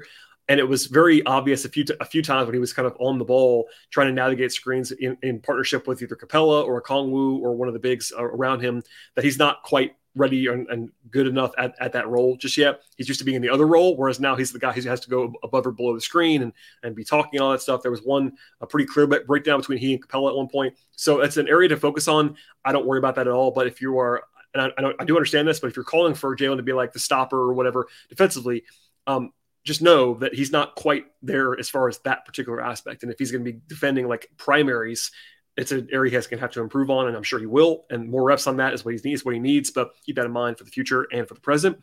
[0.49, 2.87] And it was very obvious a few t- a few times when he was kind
[2.87, 6.83] of on the ball trying to navigate screens in, in partnership with either Capela or
[6.83, 8.83] Okongwu or one of the bigs around him
[9.15, 12.83] that he's not quite ready and, and, good enough at, at that role just yet.
[12.97, 15.01] He's used to being in the other role, whereas now he's the guy who has
[15.01, 16.53] to go above or below the screen and,
[16.83, 17.83] and be talking all that stuff.
[17.83, 20.75] There was one a pretty clear breakdown between he and Capela at one point.
[20.93, 22.37] So it's an area to focus on.
[22.65, 23.51] I don't worry about that at all.
[23.51, 24.25] But if you are
[24.55, 26.73] and I, I, I do understand this, but if you're calling for Jalen to be
[26.73, 28.65] like the stopper or whatever defensively,
[29.07, 29.33] um,
[29.65, 33.03] just know that he's not quite there as far as that particular aspect.
[33.03, 35.11] And if he's going to be defending like primaries,
[35.57, 37.85] it's an area he's going to have to improve on, and I'm sure he will.
[37.91, 39.71] And more reps on that is what he needs, what he needs.
[39.71, 41.79] But keep that in mind for the future and for the present.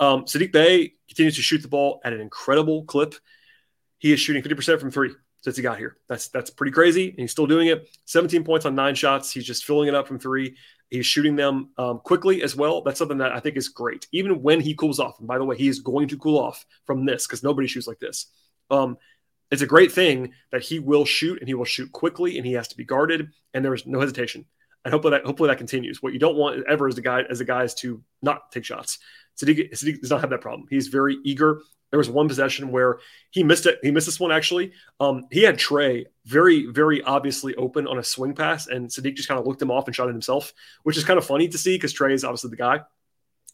[0.00, 3.14] Um, Saddiq Bey continues to shoot the ball at an incredible clip.
[3.98, 5.10] He is shooting 50% from three
[5.42, 5.96] since he got here.
[6.08, 7.88] That's that's pretty crazy, and he's still doing it.
[8.06, 9.30] 17 points on nine shots.
[9.30, 10.56] He's just filling it up from three.
[10.92, 12.82] He's shooting them um, quickly as well.
[12.82, 14.06] That's something that I think is great.
[14.12, 16.66] Even when he cools off, and by the way, he is going to cool off
[16.84, 18.26] from this because nobody shoots like this.
[18.70, 18.98] Um,
[19.50, 22.52] it's a great thing that he will shoot and he will shoot quickly and he
[22.54, 24.44] has to be guarded and there is no hesitation.
[24.84, 26.02] And hopefully that hopefully that continues.
[26.02, 28.64] What you don't want ever as a guy as a guy is to not take
[28.64, 28.98] shots.
[29.36, 30.66] Saddiq, Saddiq does not have that problem.
[30.68, 31.62] He's very eager.
[31.92, 32.98] There was one possession where
[33.30, 33.78] he missed it.
[33.82, 34.72] He missed this one actually.
[34.98, 39.28] Um, he had Trae very, very obviously open on a swing pass, and Saddiq just
[39.28, 41.58] kind of looked him off and shot it himself, which is kind of funny to
[41.58, 42.80] see because Trae is obviously the guy.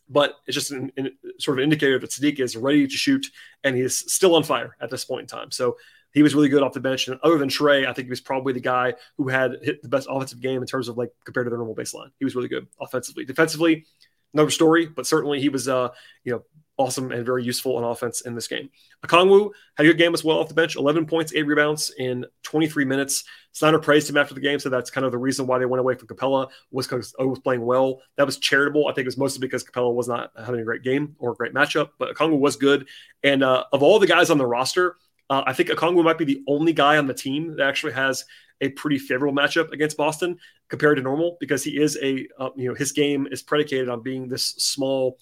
[0.09, 3.27] But it's just an, an, sort of indicator that Saddiq is ready to shoot,
[3.65, 5.51] and he is still on fire at this point in time.
[5.51, 5.77] So
[6.15, 7.09] he was really good off the bench.
[7.09, 9.89] And other than Trae, I think he was probably the guy who had hit the
[9.89, 12.11] best offensive game in terms of like compared to the normal baseline.
[12.21, 13.25] He was really good offensively.
[13.25, 13.85] Defensively,
[14.33, 15.89] another story, but certainly he was, uh,
[16.25, 16.45] you know,
[16.79, 18.71] awesome and very useful on offense in this game.
[19.05, 22.25] Okongwu had a good game as well off the bench, 11 points, eight rebounds in
[22.45, 23.25] 23 minutes.
[23.53, 25.81] Snyder praised him after the game, so that's kind of the reason why they went
[25.81, 28.01] away from Capela was because O was playing well.
[28.17, 28.87] That was charitable.
[28.87, 31.35] I think it was mostly because Capela was not having a great game or a
[31.35, 32.89] great matchup, but Okongwu was good.
[33.23, 34.97] And uh, of all the guys on the roster,
[35.29, 38.25] uh, I think Okongwu might be the only guy on the team that actually has
[38.61, 40.39] a pretty favorable matchup against Boston
[40.69, 44.03] compared to normal because he is a uh, you know his game is predicated on
[44.03, 45.19] being this small,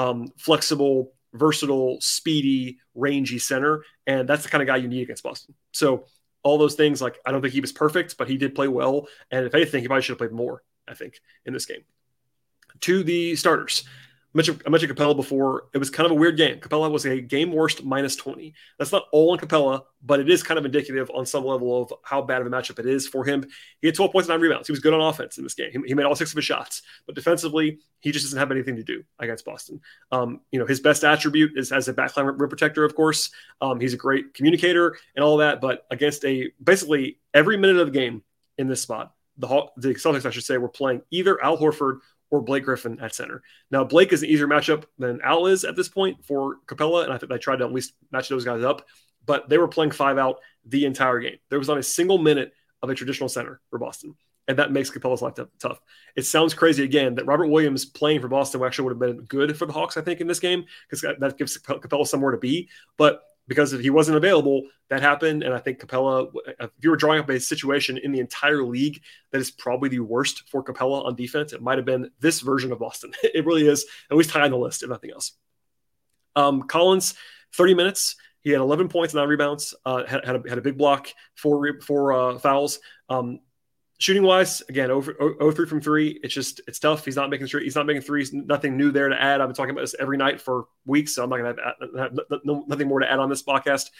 [0.00, 5.22] um, flexible, versatile, speedy, rangy center, and that's the kind of guy you need against
[5.22, 5.54] Boston.
[5.72, 6.06] So
[6.42, 9.06] all those things, like I don't think he was perfect, but he did play well,
[9.30, 10.62] and if anything, he probably should have played more.
[10.88, 11.84] I think in this game.
[12.80, 13.84] To the starters,
[14.34, 15.64] mentioned, I mentioned Capela before.
[15.72, 16.60] It was kind of a weird game.
[16.60, 18.54] Capela was a game worst minus 20.
[18.78, 21.92] That's not all on Capela, but it is kind of indicative on some level of
[22.02, 23.44] how bad of a matchup it is for him.
[23.80, 24.68] He had 12 points and nine rebounds.
[24.68, 25.70] He was good on offense in this game.
[25.72, 28.76] He, he made all six of his shots, but defensively, he just doesn't have anything
[28.76, 29.80] to do against Boston.
[30.12, 33.30] Um, you know, his best attribute is as a backline rim protector, of course.
[33.60, 37.92] Um, he's a great communicator and all that, but against a basically every minute of
[37.92, 38.22] the game
[38.58, 42.40] in this spot, the, the Celtics, I should say, were playing either Al Horford or
[42.40, 43.42] Blake Griffin at center.
[43.70, 47.12] Now, Blake is an easier matchup than Al is at this point for Capela, and
[47.12, 48.86] I think they tried to at least match those guys up,
[49.26, 51.38] but they were playing five out the entire game.
[51.48, 54.14] There was not a single minute of a traditional center for Boston,
[54.48, 55.80] and that makes Capela's life tough.
[56.16, 59.56] It sounds crazy again that Robert Williams playing for Boston actually would have been good
[59.56, 62.68] for the Hawks, I think, in this game, because that gives Capela somewhere to be.
[62.96, 65.42] But because if he wasn't available, that happened.
[65.42, 69.02] And I think Capela, if you were drawing up a situation in the entire league
[69.32, 72.72] that is probably the worst for Capela on defense, it might have been this version
[72.72, 73.12] of Boston.
[73.22, 75.32] it really is, at least high on the list, if nothing else.
[76.36, 77.14] Um, Collins,
[77.54, 78.16] 30 minutes.
[78.42, 81.80] He had 11 points, nine rebounds, uh, had, had, a, had a big block, four,
[81.82, 82.78] four uh, fouls.
[83.08, 83.40] Um,
[84.00, 86.18] shooting wise, again, over, over three from three.
[86.22, 87.04] It's just it's tough.
[87.04, 87.62] He's not making three.
[87.62, 88.32] He's not making threes.
[88.32, 89.40] Nothing new there to add.
[89.40, 92.18] I've been talking about this every night for weeks, so I'm not to have, have
[92.44, 93.90] nothing more to add on this podcast.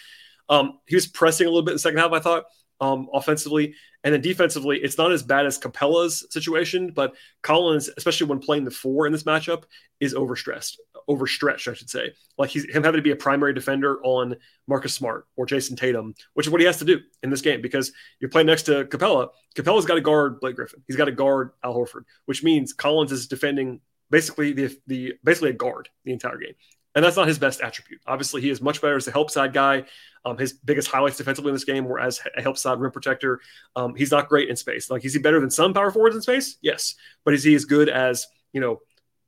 [0.49, 2.11] Um, he was pressing a little bit in the second half.
[2.11, 2.45] I thought
[2.81, 8.27] um, offensively, and then defensively, it's not as bad as Capela's situation, but Collins, especially
[8.27, 9.63] when playing the four in this matchup,
[9.99, 12.13] is overstressed overstretched, I should say.
[12.37, 14.35] Like he's him having to be a primary defender on
[14.67, 17.61] Marcus Smart or Jayson Tatum, which is what he has to do in this game
[17.61, 19.29] because you're playing next to Capela.
[19.55, 20.83] Capela's got to guard Blake Griffin.
[20.87, 25.51] He's got to guard Al Horford, which means Collins is defending basically the the basically
[25.51, 26.53] a guard the entire game.
[26.93, 28.01] And that's not his best attribute.
[28.05, 29.85] Obviously, he is much better as a help side guy.
[30.25, 33.39] Um, his biggest highlights defensively in this game were as a help side rim protector.
[33.75, 34.89] Um, he's not great in space.
[34.89, 36.57] Like, is he better than some power forwards in space?
[36.61, 36.95] Yes.
[37.23, 38.81] But is he as good as, you know,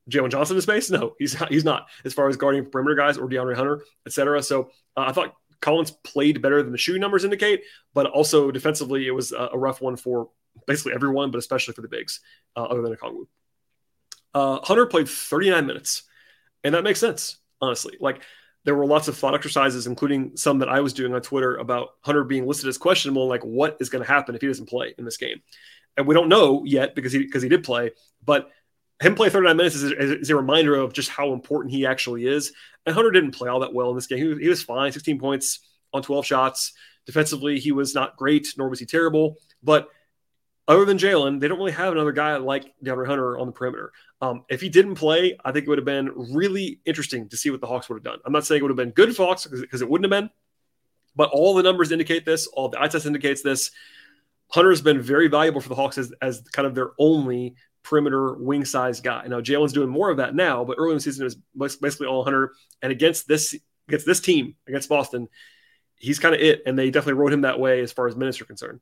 [0.10, 0.90] Jalen Johnson in space?
[0.90, 4.44] No, he's not, he's not as far as guarding perimeter guys or DeAndre Hunter, etc.
[4.44, 9.08] So uh, I thought Collins played better than the shooting numbers indicate, but also defensively,
[9.08, 10.30] it was a, a rough one for
[10.68, 12.20] basically everyone, but especially for the bigs,
[12.58, 13.28] uh, other than Okongwu.
[14.34, 16.04] Uh, Hunter played 39 minutes,
[16.64, 17.98] and that makes sense, honestly.
[18.00, 18.22] Like
[18.66, 21.90] there were lots of thought exercises, including some that I was doing on Twitter about
[22.02, 23.28] Hunter being listed as questionable.
[23.28, 25.42] Like, what is going to happen if he doesn't play in this game?
[25.98, 27.92] And we don't know yet because he because he did play,
[28.24, 28.50] but
[29.02, 32.54] him play 39 minutes is, is, a reminder of just how important he actually is.
[32.86, 34.18] And Hunter didn't play all that well in this game.
[34.18, 35.60] He, he was fine, 16 points
[35.92, 36.74] on 12 shots.
[37.06, 39.36] Defensively, he was not great, nor was he terrible.
[39.62, 39.90] But
[40.68, 43.92] other than Jalen, they don't really have another guy like DeAndre Hunter on the perimeter.
[44.22, 47.50] Um, if he didn't play, I think it would have been really interesting to see
[47.50, 48.20] what the Hawks would have done.
[48.26, 50.30] I'm not saying it would have been good for Hawks because it wouldn't have been,
[51.16, 52.48] but all the numbers indicate this.
[52.48, 53.72] All the eye test indicates this.
[54.52, 58.34] Hunter has been very valuable for the Hawks as, as kind of their only perimeter
[58.36, 59.28] wing size guy.
[59.28, 62.08] Now Jalen's doing more of that now, but early in the season it was basically
[62.08, 62.54] all Hunter.
[62.82, 63.54] And against this
[63.90, 65.28] against this team against Boston,
[65.98, 68.40] he's kind of it, and they definitely wrote him that way as far as minutes
[68.40, 68.80] are concerned.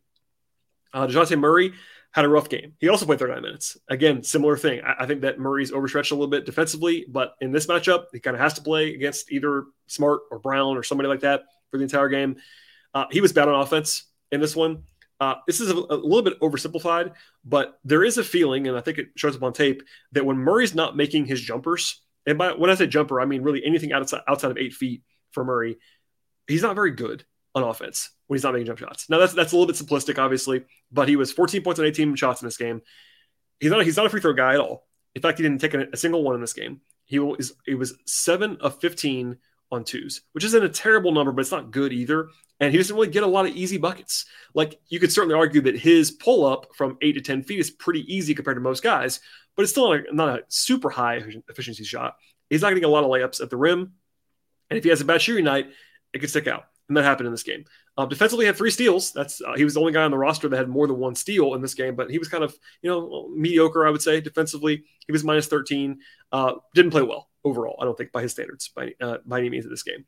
[0.94, 1.74] Uh, Dejounte Murray
[2.12, 2.74] had a rough game.
[2.80, 3.78] He also played 39 minutes.
[3.90, 4.82] Again, similar thing.
[4.82, 8.20] I, I, think that Murray's overstretched a little bit defensively, but in this matchup, he
[8.20, 11.78] kind of has to play against either Smart or Brown or somebody like that for
[11.78, 12.36] the entire game.
[12.94, 14.84] Uh, he was bad on offense in this one.
[15.22, 17.14] Uh, this is a, a, little bit oversimplified,
[17.46, 20.38] but there is a feeling, and I think it shows up on tape, that when
[20.38, 23.94] Murray's not making his jumpers, and by when I say jumper, I mean really anything
[23.94, 25.78] outside outside of eight feet for Murray,
[26.48, 29.10] he's not very good on offense when he's not making jump shots.
[29.10, 32.16] Now that's that's a little bit simplistic, obviously, but he was 14 points on 18
[32.16, 32.82] shots in this game.
[33.60, 34.88] He's not he's not a free throw guy at all.
[35.16, 36.82] In fact, he didn't take a, a single one in this game.
[37.06, 39.38] He was it was seven of 15
[39.72, 42.30] on twos, which isn't a terrible number, but it's not good either.
[42.60, 44.26] And he doesn't really get a lot of easy buckets.
[44.54, 47.72] Like you could certainly argue that his pull up from eight to 10 feet is
[47.72, 49.20] pretty easy compared to most guys,
[49.56, 52.18] but it's still not a, not a super high efficiency shot.
[52.50, 53.94] He's not getting a lot of layups at the rim.
[54.70, 55.70] And if he has a bad shooting night,
[56.14, 56.66] it could stick out.
[56.92, 57.64] And that happened in this game.
[57.96, 59.14] Uh, defensively, had three steals.
[59.14, 61.16] That's uh, he was the only guy on the roster that had more than one
[61.16, 61.96] steal in this game.
[61.96, 64.84] But he was kind of you know mediocre, I would say, defensively.
[65.08, 66.00] He was minus 13.
[66.34, 67.78] Uh, didn't play well overall.
[67.82, 70.04] I don't think by his standards by uh, by any means in this game.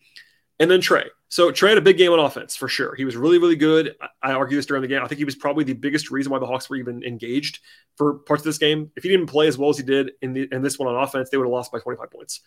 [0.59, 1.07] And then Trae.
[1.29, 2.95] So Trae had a big game on offense for sure.
[2.95, 3.95] He was really, really good.
[4.01, 5.01] I, I argue this during the game.
[5.01, 7.59] I think he was probably the biggest reason why the Hawks were even engaged
[7.95, 8.91] for parts of this game.
[8.97, 11.01] If he didn't play as well as he did in the in this one on
[11.01, 12.41] offense, they would have lost by 25 points.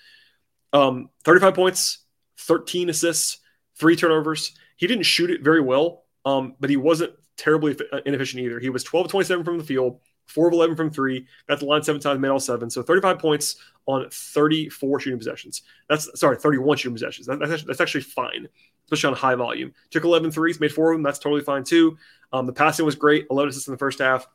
[0.74, 2.04] Um, 35 points,
[2.40, 3.38] 13 assists,
[3.78, 4.52] three turnovers.
[4.76, 8.58] He didn't shoot it very well, um, but he wasn't terribly uh, inefficient either.
[8.58, 11.82] He was 12 27 from the field, 4 of 11 from three, got the line
[11.82, 12.70] seven times, made all seven.
[12.70, 15.62] So 35 points on 34 shooting possessions.
[15.88, 17.26] That's sorry, 31 shooting possessions.
[17.26, 18.48] That, that's, actually, that's actually fine,
[18.86, 19.72] especially on high volume.
[19.90, 21.02] Took 11 threes, made four of them.
[21.02, 21.96] That's totally fine too.
[22.32, 24.26] Um, the passing was great, 11 assists in the first half.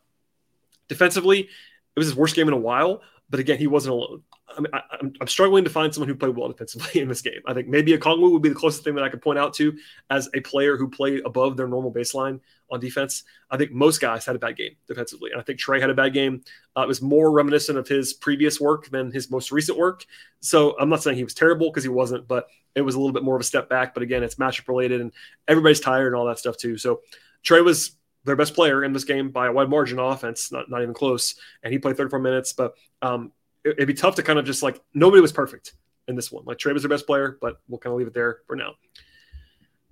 [0.87, 3.01] Defensively, it was his worst game in a while,
[3.31, 4.23] but again, he wasn't alone.
[4.49, 7.21] I mean, I, am I'm struggling to find someone who played well defensively in this
[7.21, 7.39] game.
[7.47, 9.75] I think maybe Okongwu would be the closest thing that I could point out to
[10.09, 13.23] as a player who played above their normal baseline on defense.
[13.49, 15.95] I think most guys had a bad game defensively, and I think Trae had a
[15.95, 16.43] bad game.
[16.75, 20.05] Uh, it was more reminiscent of his previous work than his most recent work.
[20.41, 23.13] So I'm not saying he was terrible because he wasn't, but it was a little
[23.13, 23.93] bit more of a step back.
[23.93, 25.13] But again, it's matchup related, and
[25.47, 26.77] everybody's tired and all that stuff too.
[26.77, 26.99] So
[27.45, 30.81] Trae was their best player in this game by a wide margin offense, not, not
[30.81, 31.35] even close.
[31.63, 33.31] And he played 34 minutes, but um,
[33.63, 35.73] it, would be tough to kind of just like nobody was perfect
[36.07, 36.43] in this one.
[36.45, 38.73] Like Trae was their best player, but we'll kind of leave it there for now.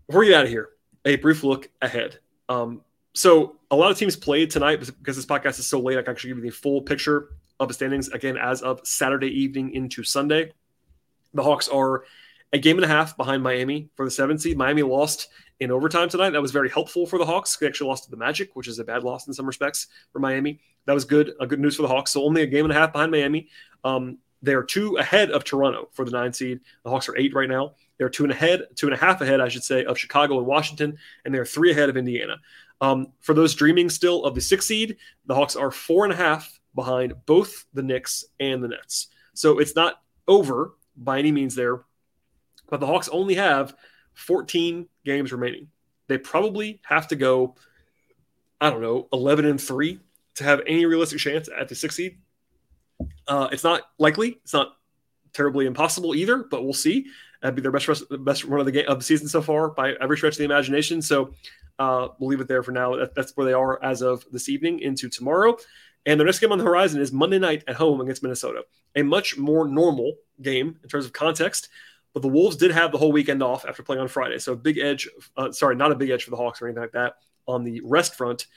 [0.07, 0.69] Before we get out of here,
[1.05, 2.19] a brief look ahead.
[2.47, 2.81] Um,
[3.13, 5.97] so a lot of teams played tonight because this podcast is so late.
[5.97, 9.27] I can actually give you the full picture of the standings again as of Saturday
[9.27, 10.53] evening into Sunday.
[11.33, 12.03] The Hawks are
[12.51, 14.57] a game and a half behind Miami for the seventh seed.
[14.57, 16.31] Miami lost in overtime tonight.
[16.31, 17.55] That was very helpful for the Hawks.
[17.57, 20.19] They actually lost to the Magic, which is a bad loss in some respects for
[20.19, 20.59] Miami.
[20.85, 22.11] That was good, a good news for the Hawks.
[22.11, 23.49] So only a game and a half behind Miami.
[23.83, 26.61] Um, they are two ahead of Toronto for the nine seed.
[26.83, 27.75] The Hawks are eight right now.
[27.97, 30.47] They're two and ahead, two and a half ahead, I should say, of Chicago and
[30.47, 32.37] Washington, and they're three ahead of Indiana.
[32.81, 36.15] Um, for those dreaming still of the six seed, the Hawks are four and a
[36.15, 39.07] half behind both the Knicks and the Nets.
[39.33, 41.83] So it's not over by any means there,
[42.69, 43.75] but the Hawks only have
[44.13, 45.67] 14 games remaining.
[46.07, 47.55] They probably have to go,
[48.59, 49.99] I don't know, 11 and three
[50.35, 52.17] to have any realistic chance at the six seed.
[53.27, 54.39] Uh, it's not likely.
[54.43, 54.73] It's not
[55.33, 57.07] terribly impossible either, but we'll see.
[57.41, 59.69] That'd be their best rest, best run of the game of the season so far
[59.69, 61.01] by every stretch of the imagination.
[61.01, 61.33] So
[61.77, 62.95] uh, we'll leave it there for now.
[62.97, 65.57] That, that's where they are as of this evening into tomorrow.
[66.05, 68.63] And the next game on the horizon is Monday night at home against Minnesota.
[68.95, 71.69] A much more normal game in terms of context.
[72.13, 74.39] But the Wolves did have the whole weekend off after playing on Friday.
[74.39, 76.81] So a big edge, uh, sorry, not a big edge for the Hawks or anything
[76.81, 77.15] like that
[77.47, 78.47] on the rest front.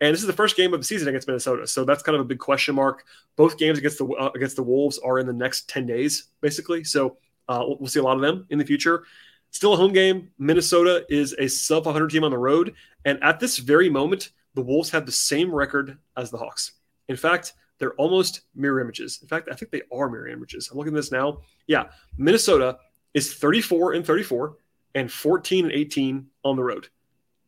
[0.00, 2.22] And this is the first game of the season against Minnesota, so that's kind of
[2.22, 3.04] a big question mark.
[3.36, 6.84] Both games against the uh, against the Wolves are in the next ten days, basically.
[6.84, 7.18] So
[7.48, 9.04] uh, we'll see a lot of them in the future.
[9.50, 10.30] Still a home game.
[10.38, 14.62] Minnesota is a sub 100 team on the road, and at this very moment, the
[14.62, 16.72] Wolves have the same record as the Hawks.
[17.08, 19.18] In fact, they're almost mirror images.
[19.20, 20.68] In fact, I think they are mirror images.
[20.70, 21.40] I'm looking at this now.
[21.66, 22.78] Yeah, Minnesota
[23.14, 24.56] is 34 and 34
[24.94, 26.88] and 14 and 18 on the road.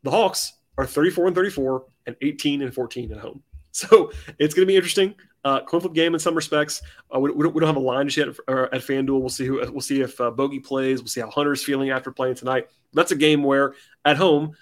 [0.03, 3.42] The Hawks are 34 and 34 and 18 and 14 at home.
[3.75, 5.14] So it's going to be interesting.
[5.44, 6.82] Uh, coin flip game in some respects.
[7.12, 9.18] Uh, we, we, don't, we, don't, have a line just yet at, at FanDuel.
[9.18, 11.01] We'll see who we'll see if uh, Bogi plays.
[11.01, 12.68] We'll see how Hunter's feeling after playing tonight.
[12.93, 13.72] That's a game where
[14.05, 14.53] at home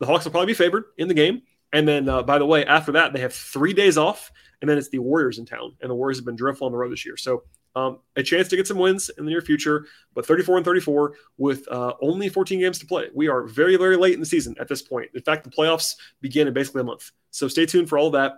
[0.00, 1.40] the Hawks will probably be favored in the game.
[1.72, 4.76] And then, uh, by the way, after that they have three days off, and then
[4.76, 7.06] it's the Warriors in town, and the Warriors have been dreadful on the road this
[7.06, 7.16] year.
[7.16, 7.44] So
[7.74, 11.14] um, a chance to get some wins in the near future, but 34 and 34
[11.38, 13.08] with uh, only 14 games to play.
[13.14, 15.10] We are very, very late in the season at this point.
[15.14, 17.10] In fact, the playoffs begin in basically a month.
[17.30, 18.34] So stay tuned for all that.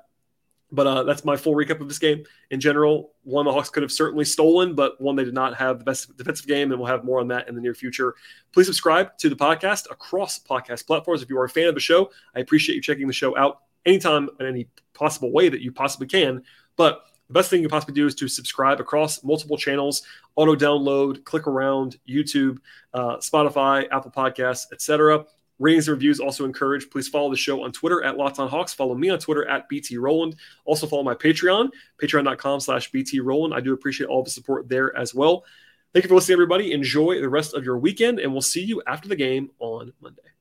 [0.72, 2.24] But uh, that's my full recap of this game.
[2.50, 5.78] In general, one the Hawks could have certainly stolen, but one they did not have
[5.78, 8.14] the best defensive game, and we'll have more on that in the near future.
[8.52, 11.22] Please subscribe to the podcast across podcast platforms.
[11.22, 13.60] If you are a fan of the show, I appreciate you checking the show out
[13.86, 16.42] anytime in any possible way that you possibly can.
[16.76, 20.02] But the best thing you can possibly do is to subscribe across multiple channels,
[20.36, 22.58] auto download, click around, YouTube,
[22.92, 25.24] uh, Spotify, Apple Podcasts, etc.
[25.58, 26.90] Ratings and reviews also encouraged.
[26.90, 28.74] Please follow the show on Twitter at Locked On Hawks.
[28.74, 30.36] Follow me on Twitter at BT Rowland.
[30.64, 31.70] Also follow my Patreon,
[32.02, 33.54] patreon.com slash BT Rowland.
[33.54, 35.44] I do appreciate all the support there as well.
[35.92, 36.72] Thank you for listening, everybody.
[36.72, 40.33] Enjoy the rest of your weekend, and we'll see you after the game on Monday.